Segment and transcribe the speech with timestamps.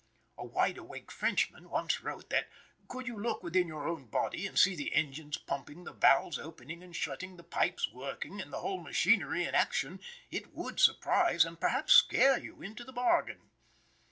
[0.35, 2.49] A wide awake Frenchman once wrote that,
[2.87, 6.81] could you look within your own body and see the engines pumping, the valves opening
[6.81, 10.01] and shutting, the pipes working, and the whole machinery in action,
[10.31, 13.51] it would surprise and perhaps scare you into the bargain.